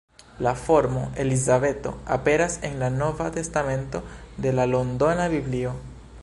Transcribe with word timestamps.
La 0.45 0.51
formo 0.59 1.01
Elizabeto 1.23 1.91
aperas 2.15 2.57
en 2.69 2.79
la 2.85 2.89
Nova 2.95 3.29
testamento 3.39 4.03
de 4.47 4.51
la 4.61 4.65
Londona 4.73 5.27
Biblio. 5.37 5.75